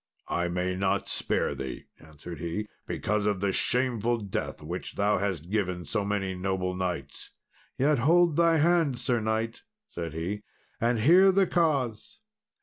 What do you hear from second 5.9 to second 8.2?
many noble knights." "Yet